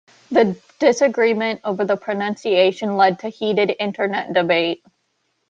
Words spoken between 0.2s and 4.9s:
The disagreement over the pronunciation led to heated Internet debate.